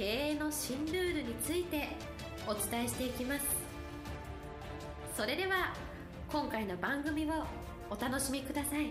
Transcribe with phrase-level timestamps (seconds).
[0.00, 1.88] 経営の新ルールについて
[2.46, 3.44] お伝えしていきます。
[5.14, 5.74] それでは
[6.32, 7.44] 今回の番組を
[7.90, 8.86] お楽しみください。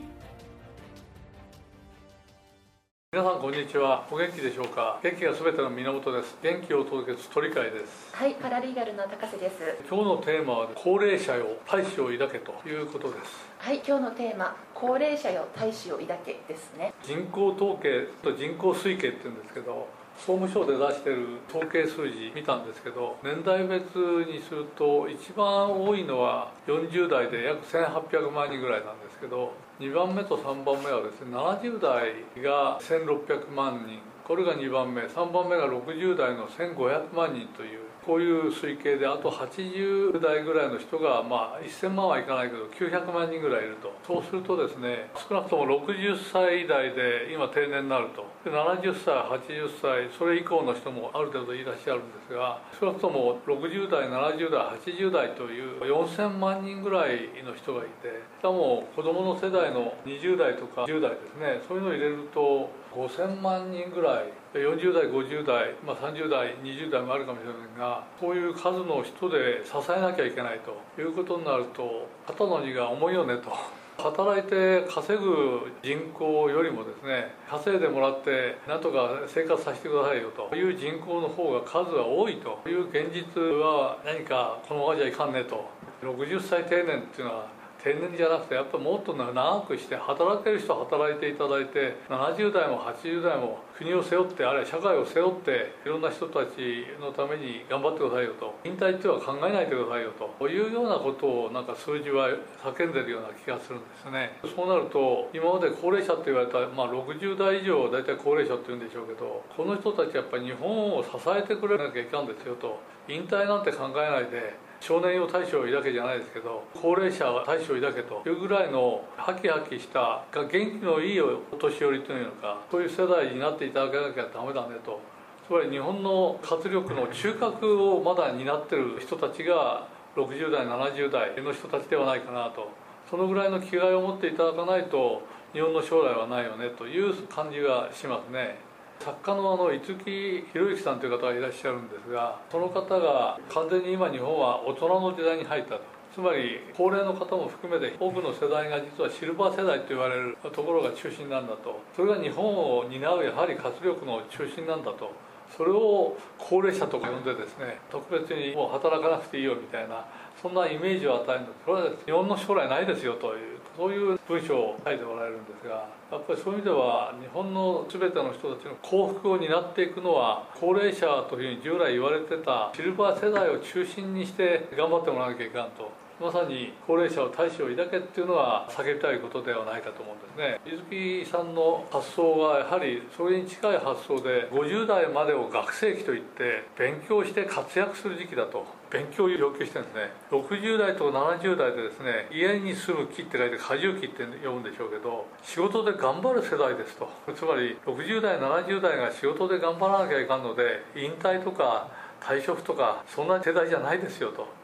[3.12, 4.08] 皆さんこんにちは。
[4.12, 5.00] お元気でしょうか？
[5.02, 6.38] 元気がすべての源です。
[6.44, 8.16] 元気を届けず鳥飼です。
[8.16, 9.56] はい、パラリーガルの高瀬です。
[9.90, 13.48] 今日のテーマは高齢者よ大志を抱けということです。
[13.58, 16.94] はい、今日のテーマ、高齢者よ大志を抱けですね。
[17.02, 19.88] 人口統計と人口推計って言うんですけど
[20.20, 23.96] 総務省で出している統計数字見たんですけど年代別
[24.28, 43.94] にすると一番多いのは40代で約1800万人ぐらいなんですけど2番目と3番目はですね70代が1600万人これが2番目3番目が60代の1500万人というこういう推計であと80代ぐらいの人がまあ1000万はいかないけど900万人ぐらいいると。
[44.06, 48.26] そうするとですね少なくとも60歳代で今定年になると。
[48.44, 58.08] で70歳80歳それ以降の人もある程度いらっしゃるんですが少なくとも60代70代80代という4000万人ぐらいの人がいて
[58.40, 64.40] しかも子供の世代の20代とか10代ですねそういうのを入れると5000万人ぐらい。
[64.54, 67.89] 40代50代、まあ、30代20代もあるかもしれませんが
[68.20, 73.52] こういう数の人で支えなきゃいけないということになると肩の荷が重いよねと。
[74.00, 85.66] 働いて稼ぐ人口よりもですね稼いでもらってなんとか生活させてくださいよという人口の方が数は多いという現実は何かこのままじゃいかんねと
[86.02, 87.48] 60歳定年っていうのは
[87.84, 98.54] 定年じゃなくてやっぱもっと長くして働ける人は働いていただいて70代も80代も国を背負ってあるいは社会を背負っていろんな人たちのために頑張ってくださいよと。
[98.66, 100.50] 引退っていうのは考えないでくださいよと。
[100.50, 102.28] いうようなことをなんか数字は
[102.60, 104.36] 叫んでるような気がするんですね。
[104.44, 112.80] そうなると今まで高齢者って言われた、まあ、60代以上大体高齢者って言うんでしょうけどこの人たちやっぱり日本を支えてくれなきゃいかんですよと。
[113.08, 125.00] 引退なんて考えないで少年用大将だけじゃないですけど高齢者は大将だけというぐらいのハキハキした元気のいいお年寄りというのかそういう世代になっていただけなきゃダメだねと。
[125.48, 132.70] つまり日本の活力の中核をまだ担ってる人たちが60代70代の人たちではないかなと。
[133.10, 138.69] そのぐらいの気概を持っていただかないと日本の将来はないよねという感じがしますね。
[139.00, 146.00] 作家のあの五木ひろゆきさんという方がいらっしゃるんですがその方が完全に今日本は大人の時代に入ったと。
[146.14, 151.80] つまり高齢の方も含めて多くの世代が実はシルバー世代と言われるところが中心なんだと。
[151.96, 155.12] それが日本を担うやはり活力の中心なんだと。
[155.56, 160.06] それを高齢者とか呼んでですね特別にもう働かなくていいよみたいな
[160.42, 175.92] そんなイメージを与えるのそれは日本の将来ないですよというそういう文章を書いておられるんですがやっぱりそういう意味では日本の全ての人たちの幸福を担っていくのは高齢者というふうに従来言われてたシルバー世代を中心にして頑張ってもらわなきゃいかんと。
[176.20, 180.60] まさに高齢者を大志を抱けっていうのは叫びたいことではないかと思うんですね。
[180.66, 190.12] 水木さんの発想はやはりそれに近い発想で50代までを学生期といって勉強して活躍する時期だと勉強を要求してるんですね。
[190.30, 197.10] 60代と70代でですね家に住む木って書いて過重期って読むんでしょうけど仕事で頑張る世代ですと。
[197.34, 201.88] つまり60代70代が仕事で頑張らなきゃいかんので引退とか
[202.20, 204.59] 退職とかそんな世代じゃないですよと。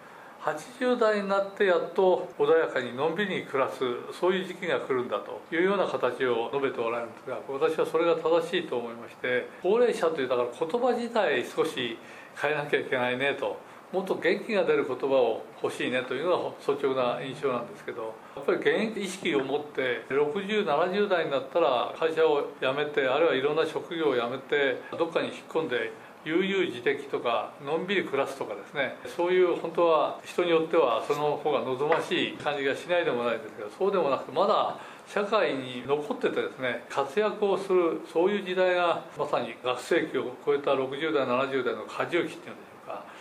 [0.45, 3.79] 80代になってやっと穏やかにのんびり暮らす
[4.13, 11.97] そういう時期が来るんだというような形を述べておられるんですが私はそれが正しいと思いまして高齢者というだから言葉自体少し
[12.39, 13.57] 変えなきゃいけないねと
[13.91, 25.91] もっと元気が出る言葉を欲しいねというのが率直な印象なんですけどやっぱり現役意識を持って6070代になったら会社を辞めてあるいはいろんな職業を辞めてどっかに引っ込んで
[26.25, 28.97] 悠々自適とかのんびり暮らすとかですね。
[29.15, 42.74] そういう本当は人によってはその方が望ましい感じがしないでもないですけどそうでもなくてまだ社会に残っててですね活躍をするそういう時代がまさに学生期を超えた60代70代の過重期っていうんでしょ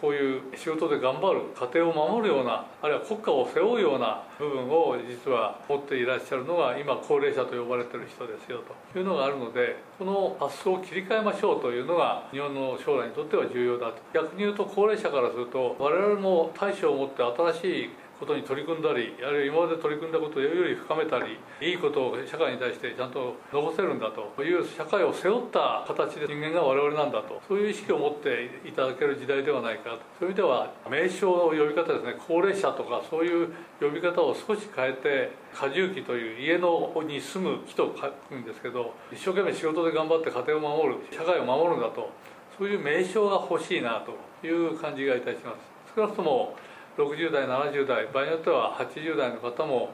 [0.05, 8.61] そういう仕事で頑張る家庭を守るようなあるいは国家を背負うような部分を実は持っていらっしゃるのが今高齢者と呼ばれてる人ですよ
[8.93, 13.97] というのがあるのでこの発想を切り替えましょうというのが日本の将来にとっては重要だと。
[14.13, 33.49] 逆に言うと高齢者からすると我々も大将を持って新しいことに取り組んだりあるいは今まで取り組んだことより深めたりいいことを社会に対してちゃんと残せるんだという社会を背負った形で人間が我々なんだとそういう意識を持っていただける時代ではないかとそういう意味では名称の呼び方ですね高齢者とかそういう
[33.81, 42.11] 呼び方を少し変えて過重期という家のに住む人と書くんですけど一生懸命仕事で頑張って家庭を守る社会を守るんだと
[42.57, 45.75] そういう名称が欲しいなという感じがいたします。
[45.95, 46.57] 少なくとも
[46.97, 49.91] 60代70代場合によっては80代の方も、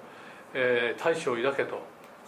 [0.54, 1.80] えー、大志を抱けと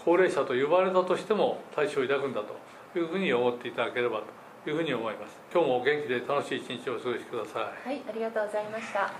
[0.05, 4.23] 高齢者と呼ばれたとしても大志を抱くんだというふうに思っていただければ
[4.65, 5.39] というふうに思います。
[5.53, 7.89] 今日も元気で楽しい一日をお過ごしください。
[7.89, 9.13] はいありがとうございました。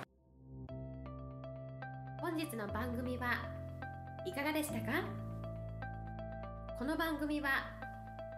[2.19, 3.33] 本日の番組は
[4.25, 5.03] いかがでしたか？
[6.79, 7.49] この番組は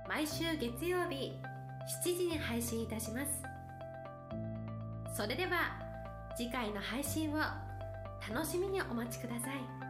[0.07, 1.33] 毎週月曜日
[2.03, 3.43] 7時に配信いたします。
[5.15, 5.84] それでは
[6.35, 7.37] 次回の配信を
[8.29, 9.84] 楽しみにお待ちください。